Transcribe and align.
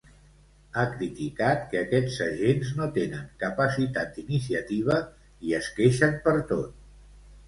Ha 0.75 0.83
criticat 0.91 1.65
que 1.73 1.81
aquests 1.83 2.15
agents 2.27 2.71
no 2.79 2.87
tenen 2.95 3.27
capacitat 3.43 4.09
d'iniciativa 4.15 4.97
i 5.51 5.55
es 5.59 5.69
queixen 5.77 6.17
per 6.25 6.35
tot. 6.53 6.73